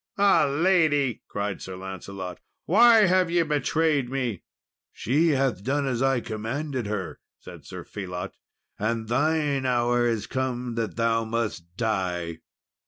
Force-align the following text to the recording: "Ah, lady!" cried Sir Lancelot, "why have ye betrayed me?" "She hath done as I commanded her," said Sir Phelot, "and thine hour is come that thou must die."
"Ah, 0.17 0.45
lady!" 0.45 1.21
cried 1.27 1.61
Sir 1.61 1.75
Lancelot, 1.75 2.39
"why 2.65 3.05
have 3.05 3.29
ye 3.29 3.43
betrayed 3.43 4.09
me?" 4.09 4.41
"She 4.91 5.27
hath 5.27 5.63
done 5.63 5.85
as 5.85 6.01
I 6.01 6.21
commanded 6.21 6.87
her," 6.87 7.19
said 7.37 7.65
Sir 7.67 7.83
Phelot, 7.83 8.33
"and 8.79 9.07
thine 9.09 9.67
hour 9.67 10.07
is 10.07 10.25
come 10.25 10.73
that 10.73 10.95
thou 10.95 11.23
must 11.23 11.77
die." 11.77 12.39